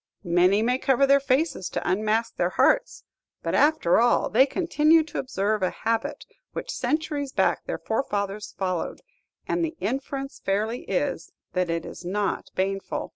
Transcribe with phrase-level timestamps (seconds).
[0.23, 3.03] Many may cover their faces to unmask their hearts;
[3.43, 9.01] but, after all, they continue to observe a habit which centuries back their forefathers followed;
[9.47, 13.09] and the inference fairly is, that it is not baneful.